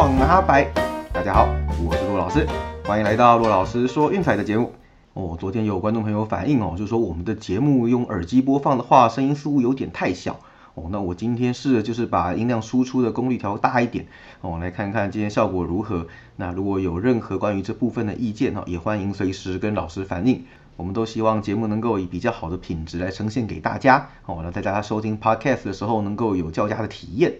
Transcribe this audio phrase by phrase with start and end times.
[0.00, 0.66] 闯拿白。
[1.12, 1.46] 大家好，
[1.84, 2.46] 我是骆老师，
[2.86, 4.72] 欢迎来到骆老师说运彩的节目。
[5.12, 10.40] 哦，昨天有观众朋友反映哦，就说我们的节目用耳机播放的话，声音似乎有点太小。
[10.72, 14.06] 哦，那我今天试着就是把音量输出的功率调大一点，
[14.40, 16.06] 哦，来看看今天效果如何。
[16.36, 20.46] 那如果有任何关于这部分的意见哈，也欢迎随时跟老师反映。
[20.78, 27.34] 我们都希望节目能够以比较好的品质来呈现给大家，哦，那在大家收听 podcast 的时候能够有较佳的体验。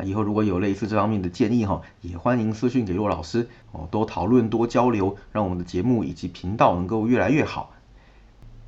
[0.00, 7.74] 那以后如果有类似这方面的建议哈，也欢迎私讯给骆老师，哦，多讨论多交流，让我们的节目以及频道能够越来越好。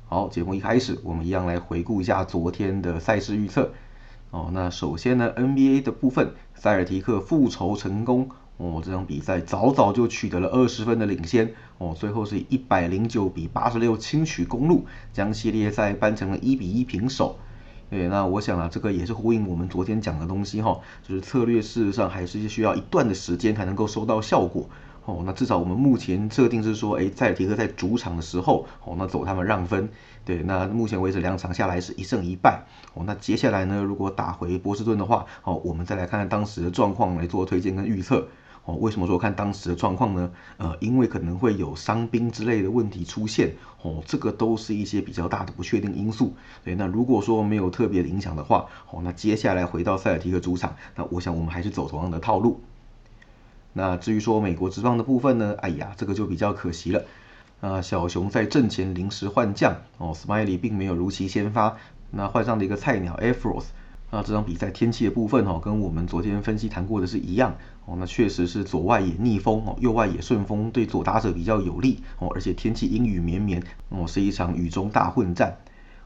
[0.05, 3.71] 好，节目一开始，我们一样来回顾一下昨天的赛事预测。
[4.29, 8.29] 哦，那首先呢，NBA 的部分，塞尔提克复仇成功。
[8.57, 17.39] 哦，这场比赛早早就取得了二十分的领先，哦，最后是一百零九比八十六轻取公路，将系列赛扳成了一比一平手。
[17.89, 24.67] 对，那我想啊，这个也是呼应我们昨天讲的东西哈，就是策略事实上还是需要一段的时间才能够收到效果。
[25.05, 29.89] 哦，那至少我们目前设定是说，哎，塞尔提克在主场的时候，哦，那走他们让分。
[30.23, 32.63] 对，那目前为止两场下来是一胜一败。
[32.93, 38.27] 哦，那接下来呢，如果打回波士顿的话，哦，我们再来看看当时的状况来做推荐跟预测。
[38.65, 40.31] 哦，为什么说看当时的状况呢？
[40.57, 46.33] 呃，因为可能会有伤兵之类的问题出现，哦，这个都是一些比较大的不确定因素。
[46.63, 52.61] 对，那如果说没有特别的影响的话，哦，那接下来回到塞尔提克主场，那我想我们还是走同样的套路。
[53.73, 55.55] 那至于说美国职棒的部分呢？
[55.59, 57.03] 哎呀，这个就比较可惜了。
[57.59, 61.75] 啊，小熊在阵前临时换将，哦，Smiley 并没有如期先发，
[62.11, 63.65] 那换上了一个菜鸟 Afros。
[64.11, 67.95] 那这场比赛天气的部分哦，跟我们昨天分析谈过的是一样哦。
[67.99, 72.29] 那确实是左外野逆风哦，右外野顺风，对左打者比较有利哦。
[72.33, 75.57] 而且天气阴雨绵绵哦，是一场雨中大混战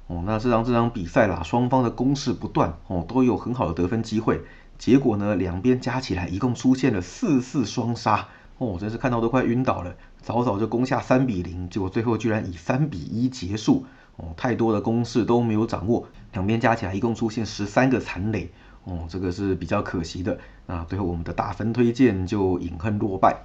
[0.07, 0.23] 哦。
[0.25, 4.41] 那这场这场比赛啦，双方的攻势不断哦，都有很好的得分机会。
[4.77, 9.95] 结果呢，两边加起来一共出现了四次双杀哦，真是看到都快晕倒了。
[10.21, 13.85] 早早就攻下三比零，结果最后居然以三比一结束。
[14.17, 18.49] 哦，太多的攻势都没有掌握，两边加起来一共出现十三个残垒，
[18.83, 20.39] 哦，这个是比较可惜的。
[20.67, 23.37] 那最后我们的打分推荐就饮恨落败。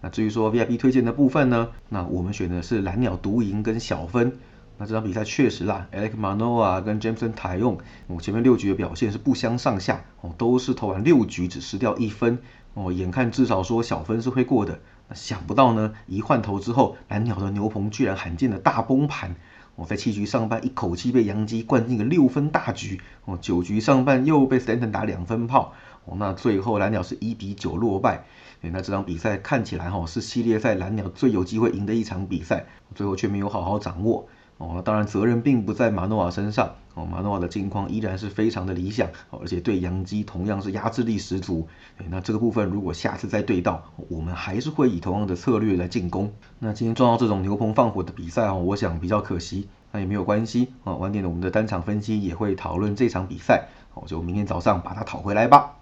[0.00, 4.38] 那至于说 VIP 推荐的部分呢，那我们选的是蓝鸟独赢跟小分。
[4.78, 12.38] 那这场比赛确实啦，Alex Manoa 跟 Jameson Taillon，哦，前面六局的表现是不相上下，哦，都是投完六局只失掉一分，
[12.74, 19.34] 哦，眼看至少说小分是会过的，那想不到呢，一换头之后，蓝鸟的牛棚居然罕见的大崩盘。
[19.76, 25.72] 我在七局上半一口气被杨基灌进个六分大局，哦，九局上半又被 Stanton 打两分炮，
[26.06, 28.24] 哦，那最后蓝鸟是一比九落败，
[28.62, 34.26] 那这场比赛看起来哈是系列赛蓝鸟最有机会赢的一场比赛，最后却没有好好掌握。
[34.58, 36.76] 哦，当然责任并不在马诺瓦身上。
[36.94, 41.68] 哦，马诺瓦的境况依然是非常的理想，而且对杨基同样是压制力十足。
[42.08, 46.32] 那这个部分如果下次再对到，我们还是会以同样的策略来进攻。
[46.58, 49.68] 那今天撞到这种牛棚放火的比赛哦，我想比较可惜。
[49.92, 53.68] 那也没有关系啊，晚点的我们的单场分析也会讨论这场比赛。
[53.92, 55.75] 哦，就明天早上把它讨回来吧。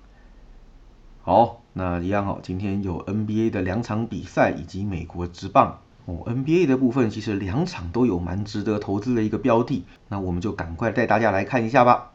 [1.26, 5.78] 好，那一样哦，今天有 NBA 的两场比赛以及美国职棒。
[6.04, 12.12] 哦，NBA 的部分其实两场都有蛮值得投资的一个标的，那我们就赶快带大家来看一下吧。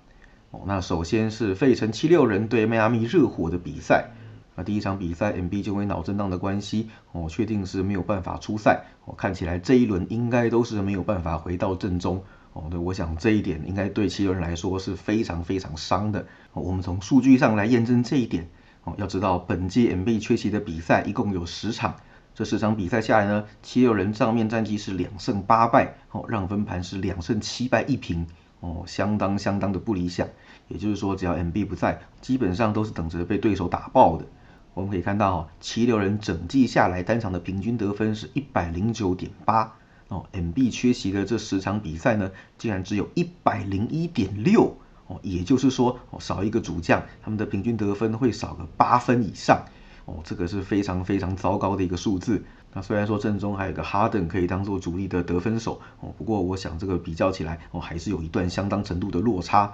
[0.51, 4.11] 哦，那首先是费城七六人对迈阿密热火的比赛。
[4.53, 8.83] 那第一场比赛，MB 就因为脑震荡的关系，哦，确定是没有办法出赛。
[9.05, 12.21] 哦，看起来这一轮应该都是没有办法回到正中。
[12.53, 16.27] 哦，对，我想这一点应该对七六人来说是非常非常伤的。
[16.53, 18.47] 我们从数据上来验证这一点。
[18.97, 21.95] 要知道本届 MB 缺席的比赛一共有十场。
[22.35, 28.27] 这十场比赛下来呢，七六人账面战绩是两胜八败，哦，让分盘是两胜七败一平，
[28.61, 30.27] 哦，相当相当的不理想。
[30.69, 34.25] 也就是说，只要 MB 不在，基本上都是等着被对手打爆的。
[34.73, 39.73] 我们可以看到，七六人整季下来单场的平均得分是一百零九点八，
[40.07, 44.77] 哦，MB 缺席的这十场比赛呢，竟然只有一百零一点六，
[45.09, 49.65] 哦，也就是说，哦，少一个主将，他们的平均得分会少个八分以上。
[50.05, 52.43] 哦，这个是非常非常糟糕的一个数字。
[52.73, 59.73] 那虽然说正中还有个哈登可以当做主力的得分手哦，不过我想这个比较起来哦，还是有一段相当程度的落差。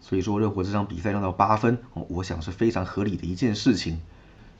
[0.00, 4.00] 所以说热火这场比赛让到八分哦，我想是非常合理的一件事情。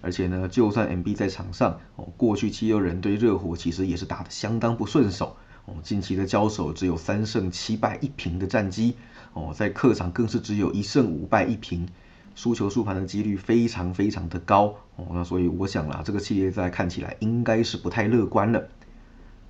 [0.00, 8.97] 而且呢，就算 MB 在场上哦，过去七六人对热火其实也是打得相当不顺手哦，近期的交手只有三胜七败一平的战绩
[9.32, 11.88] 哦，在客场更是只有一胜五败一平。
[12.35, 18.69] 输球输盘的几率非常非常的高哦，那所以我想啦，这个系列赛看起来应该是不太乐观了。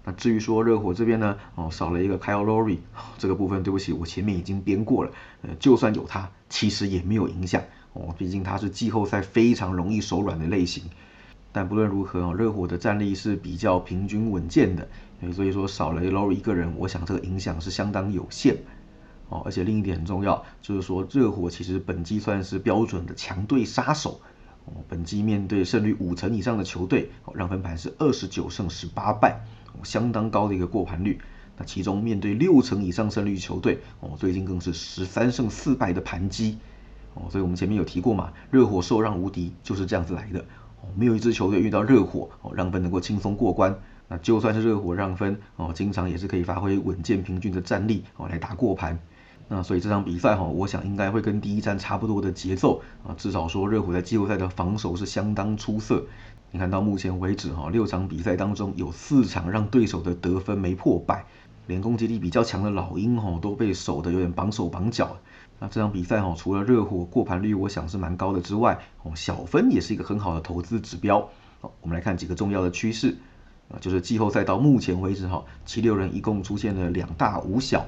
[0.04, 2.78] 那至于说热火这边呢，哦少了一个 Kyle Lowry，
[3.18, 5.12] 这个部分对不起，我前面已经编过了，
[5.42, 7.62] 呃就算有他，其实也没有影响
[7.92, 10.82] 哦，毕竟他是季后赛非常容易手软的类型。
[11.52, 14.88] 但不论如何，热火的战力是比较平均稳健的，
[15.34, 18.56] 所以说少了 l o r i 一个人，我想这个影响是相当有限。
[19.28, 24.20] 哦，而且另一点很重要，就是说热火其实本季算是标准的强队杀手。
[24.64, 29.40] 哦，本季面对胜率五成以上的球队，哦，让分盘是二十九胜十八败，
[29.82, 31.20] 相当高的一个过盘率。
[31.56, 36.58] 那其中面对六成以上胜率球队，哦，最近更是十三胜四败的盘击。
[37.14, 40.44] 哦，所以我们前面有提过嘛，热火受让无敌就是这样子来的。
[40.96, 43.74] 没有一支球队遇到热火哦让分能够轻松过关。
[44.08, 48.98] 那就算是热火让分哦，经常也是可以发挥稳健平均的战力哦来打过盘。
[49.48, 56.04] 那所以这场比赛哈，我想应该会跟第一站差不多的节奏啊，至少说热火在季后赛的防守是相当出色。
[56.50, 61.24] 你看到目前为止哈，六场比赛当中有四场让对手的得分没破百。
[61.66, 65.16] 连攻击力比较强的老鹰吼都被守的有点绑手绑脚。
[65.58, 71.28] 那这场比赛吼除了热火过盘率我想是蛮高的之外，哦小分也是一个很好的投资指标。
[71.60, 73.16] 好，我们来看几个重要的趋势
[73.68, 77.86] 啊，就是季后赛到目前为止哈，七六人一共出现了两大五小。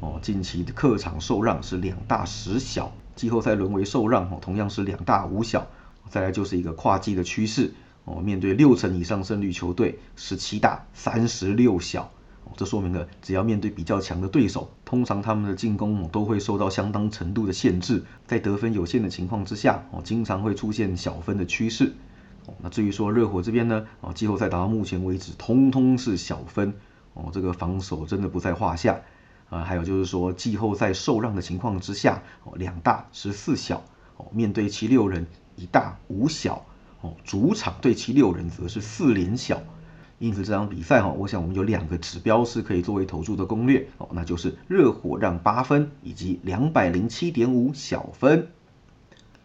[0.00, 5.68] 哦，近期的客场受让是两大十小，季后赛沦为受让哦，同样是两大五小。
[6.08, 7.72] 再来就是一个跨季的趋势
[8.04, 12.10] 哦，面对六成以上胜率球队，十七大三十六小。
[12.56, 21.94] 这说明了，只要面对比较强的对手，通常他们的进攻都会受到相当程度的限制，在得分有限的情况之下，哦，经常会出现小分的趋势。
[22.46, 26.74] 哦，那至于说热火这边呢，哦，季后赛打到目前为止，通通是小分。
[27.14, 29.00] 哦，这个防守真的不在话下。
[29.48, 33.82] 啊，还有就是说，季后赛受让的情况之下，哦，两大十四小。
[34.16, 36.64] 哦，面对七六人一大五小。
[37.00, 39.60] 哦，主场对七六人则是四连小。
[40.22, 48.46] 因此这场比赛哈，我想我们有两个指标是可以作为投注的攻略哦，那就是热火让八分以及两百零七点五小分。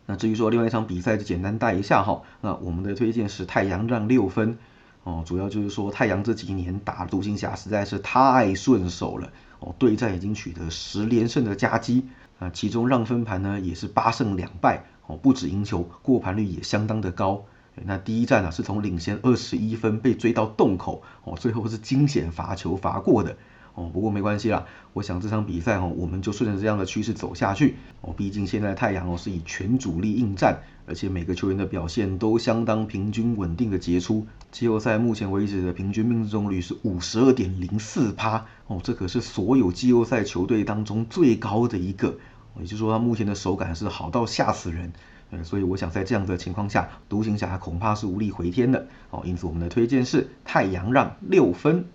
[0.05, 4.59] 那至于说另外一场比赛就简单带一下哈，那我们的推荐是太阳让六分
[5.03, 12.05] 哦，主要就是说太阳这几年打独行侠实在是太顺手了哦，对战已经取得十连胜的佳绩
[12.37, 17.45] 啊，其中让分盘呢也是八胜两败哦，不止赢球，过盘率也相当的高。
[17.85, 23.37] 那第一站呢，是从领先二十一分被追到洞口哦，最后是惊险罚球罚过的
[23.75, 23.89] 哦。
[23.93, 28.13] 不过没关系啦，我想这场比赛哦，我们就顺着这样的趋势走下去哦。
[28.17, 34.25] 毕竟现在太阳哦是以全主力应战，而且每个球员的表现都相当平均稳定的杰出。
[34.51, 42.17] 季后赛目前为止的平均命中率是五十二点零四趴哦，这可是所有季后赛球队当中最高的一个。
[42.59, 44.91] 也就是说，他目前的手感是好到吓死人。
[45.31, 49.23] 嗯，所以我想在这样的情况下，独行侠恐怕是无力回天的哦。
[49.25, 51.85] 因此，我们的推荐是太阳让六分。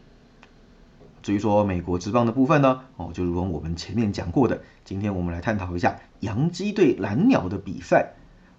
[1.23, 8.13] 至于说美国职棒的部分呢，哦，就如同我们前面讲过的，今天我们来探讨一下洋基对蓝鸟的比赛。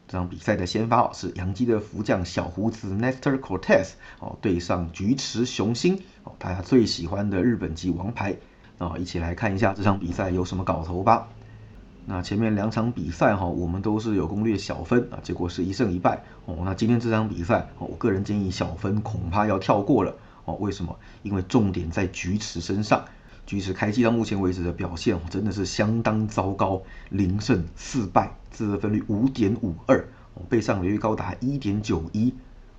[0.07, 8.35] 这场比赛的先发哦是洋基的福将小胡子 Nestor Cortez 哦，对上菊池雄星哦，大家最喜欢的日本籍王牌
[8.79, 11.27] 哦，一起来看一下这场比赛有什么搞头吧。
[12.05, 16.57] 那前面两场比赛哈，我们都是有攻略小分啊，结果是一胜一败哦。
[16.65, 20.55] 那今天这场比赛，我个人建议小分恐怕要跳过了哦。
[20.55, 20.99] 为什么？
[21.21, 23.05] 因为重点在菊池身上。
[23.45, 30.05] 菊池开季到目前为止的表现真的是相当糟糕，零胜四败，自得分率五点五二，
[30.49, 32.33] 被上垒率高达一点九一。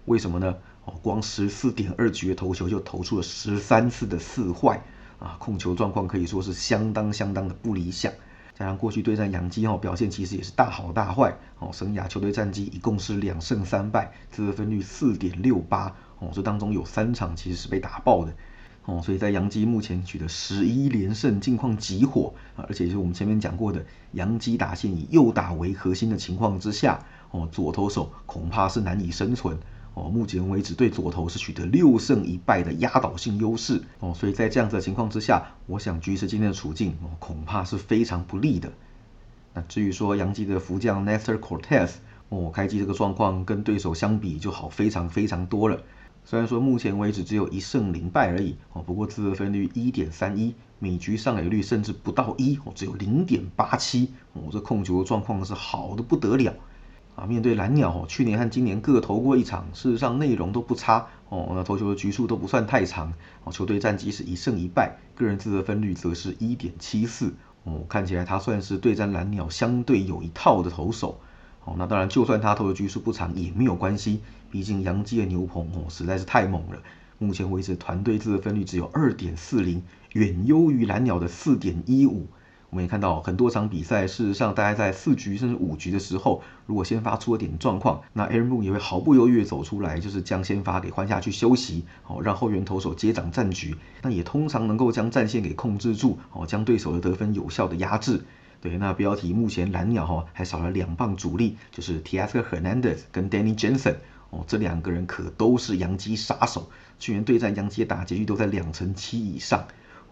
[0.06, 0.54] 为什么呢？
[0.84, 4.82] 哦，光十四点二局的投球就投出了十三次的四坏
[5.18, 8.12] 啊，控球状况可以说是相当相当的不理想。
[8.56, 11.70] 加上过去对战杨基哦，表现其实也是大好大坏哦。
[11.72, 16.30] 生涯球队战绩一共是两胜三败，自得分率四点六八哦。
[16.32, 18.32] 这当中有三场其实是被打爆的
[18.84, 19.02] 哦。
[19.02, 22.64] 所以在杨基目前取得十一连胜，近况极火啊。
[22.68, 29.58] 而且就是我们前面讲过的，杨基打线以右打为核心的情况之下哦，左投手恐怕是难以生存。
[29.94, 38.72] 哦，目前为止对左投是取得六胜一败的压倒性优势哦，所以在这样子的情况之下，我想局势今天的处境哦，恐怕是非常不利的。
[39.52, 41.90] 那至于说杨基的福将 Nestor Cortez
[42.28, 45.80] 哦，开机这个状况跟对手相比就好非常非常多了。
[46.24, 56.52] 虽然说目前为止只有一胜零败而已哦，不过自得分率一点三一，每局上垒率甚至不到一哦，只有零点八七哦，这控球的状况是好的不得了。
[57.16, 61.52] 啊，面对蓝鸟哦，去年和今年各投过一场，事实上内容都不差哦。
[61.54, 63.12] 那投球的局数都不算太长
[63.44, 63.52] 哦。
[63.52, 67.84] 球队战绩是一胜一败，个人自责分率则是一点七四哦。
[67.88, 71.20] 看起来他算是对战蓝鸟相对有一套的投手
[71.64, 71.74] 哦。
[71.78, 76.82] 那当然，就算他投的局数不长也没有关系，毕竟杨基的牛棚哦实在是太猛了。
[77.18, 82.26] 目前为止，团队自责分率只有二点四零，远优于蓝鸟的四点一五。
[82.74, 93.76] 我们也看到很多场比赛，事实上大概在四局甚至五局的时候，如果先发出了点状况，那 Aaron Boone 也会毫不犹豫走出来，就是将先发给换下去休息，哦，让后援投手接掌战局。
[94.02, 98.24] 那也通常能够将战线给控制住，哦，将对手的得分有效的压制。
[98.60, 103.94] 对，那标题目前蓝鸟哈还少了两棒主力，就是 Teoscar Hernandez 跟 Danny Jensen，
[104.30, 109.64] 哦，这两个人可都是洋基杀手，去年对战洋基的打击率都在两成七以上。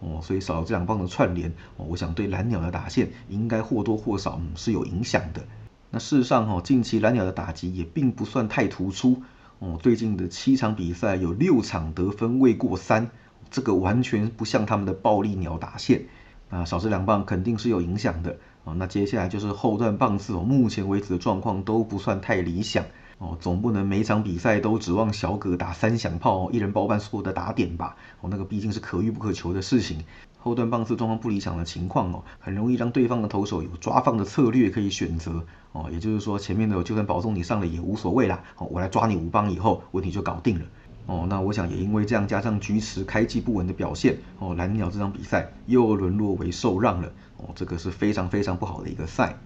[0.03, 5.43] 哦，所以少了这两棒的串联，哦，我想对蓝鸟的打线应该或多或少嗯是有影响的。
[5.89, 9.21] 那事实上哈，近期蓝鸟的打击也并不算太突出，
[9.59, 13.09] 哦，最近的七场比赛有六场得分未过三，
[13.49, 16.05] 这个完全不像他们的暴力鸟打线。
[16.49, 18.73] 那少这两棒肯定是有影响的啊。
[18.73, 22.85] 那接下来就是后段棒次哦，目前为止的状况都不算太理想。
[23.23, 27.95] 哦，总不能每场比赛都指望小葛打三响炮，一人包办所有的打点吧？
[28.19, 30.03] 哦，那个毕竟是可遇不可求的事情。
[30.37, 35.45] 后段棒次状况不理想的情况哦，很容易让对方的投手有抓放的策略可以选择。
[35.71, 38.43] 哦，也就是说前面的就算保送你上了也无所谓啦。
[38.57, 40.65] 哦，我来抓你五棒以后，问题就搞定了。
[41.05, 47.07] 哦，那我想也因为这样加上局池开季不稳的表现，哦，蓝鸟这场比赛又沦落为受让了。
[47.37, 49.37] 哦，这个是非常非常不好的一个赛。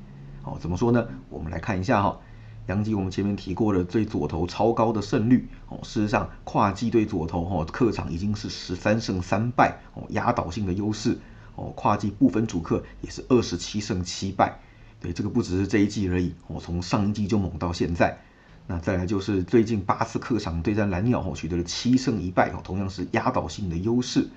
[0.43, 1.05] 哦，怎么说呢？
[1.29, 2.17] 我们来看一下哈。
[2.67, 11.17] 杨基我们前面提过了，最左投超高的胜率哦，事实上跨季对左投哦，客场已经是十三胜三败哦，压倒性的优势
[11.55, 14.59] 哦，跨季不分主客也是二十七胜七败，
[14.99, 18.19] 对，这个不只是这一季而已哦，从上一季就猛到现在。
[18.69, 24.27] 那再来就是最近八次客场对战蓝鸟哦，取得了七胜一败哦，同样是压倒性的优势。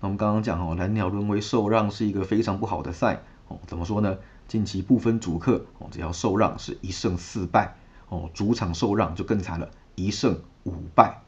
[0.00, 4.16] 那我们刚刚讲哦，蓝鸟沦为受让是一个非常不好的赛哦，怎么说呢？
[4.50, 7.76] 近期不分主客哦，只要受让是一胜四败
[8.08, 11.22] 哦，主场受让就更惨了，一胜五败。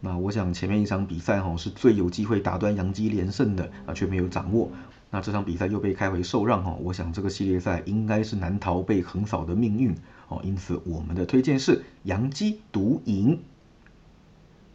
[0.00, 4.72] 那我想前面一场比赛哈是最有机会打断杨基连胜的啊，却没有掌握。
[5.12, 9.94] 那这场比赛又被开回受让哈，我想这个系列赛应该是难逃被横扫的命运
[10.26, 10.40] 哦。
[10.42, 13.40] 因此我们的推荐是杨基独赢。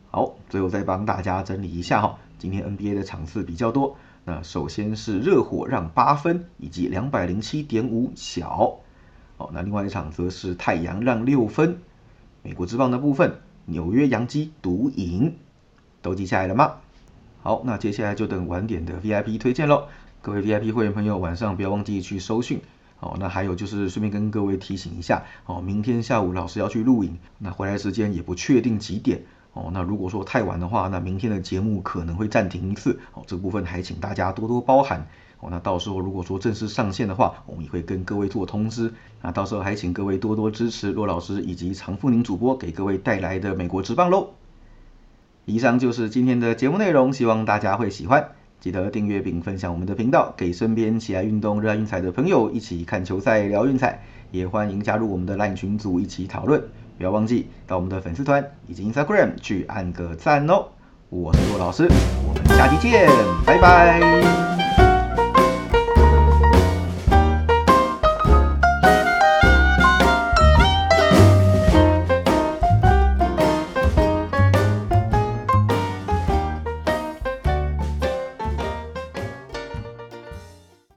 [0.10, 3.98] 好，最后再帮大家整理一下哈，今天 NBA 的场次比较多。
[4.26, 8.80] 那首先是热火让八分，以及两百零七点五小。
[9.38, 11.80] 哦，那另外一场则是太阳让六分。
[12.44, 15.36] 美国之棒的部分，纽约洋基独赢，
[16.02, 16.74] 都记下来了吗？
[17.42, 19.88] 好，那接下来就等晚点的 VIP 推荐喽。
[20.22, 22.62] 各位 VIP 会员朋友，晚上不要忘记去收讯。
[23.00, 29.22] 哦，那还有就是顺便跟各位提醒一下，哦，明天下午老师要去录影，那回来时间也不确定几点。
[29.60, 32.98] 哦，那如果说太晚的话，那明天的节目可能会暂停一次。
[33.14, 35.06] 哦，这部分还请大家多多包涵。
[35.42, 38.94] 哦，那到时候如果说正式上线的话，我们也会跟各位做通知。
[39.22, 44.30] 那到时候还请各位多多支持骆老师以及常富宁主播给各位带来的美国之棒喽。
[45.46, 48.32] 以上就是今天的节目内容，希望大家会喜欢。
[48.62, 54.04] 记得订阅并分享我们的频道，给身边喜爱运动、热爱运彩的朋友一起看球赛、聊运彩。
[54.32, 56.62] 也欢迎加入我们的 LINE 群组一起讨论。
[57.00, 60.66] 不要忘记到我们的粉丝团以及 Instagram 去按个赞哦！
[61.08, 61.88] 我是骆老师，
[62.28, 63.10] 我们下期见，
[63.46, 64.69] 拜拜。